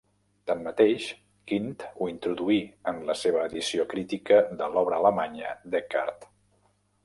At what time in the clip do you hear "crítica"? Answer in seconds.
3.95-4.43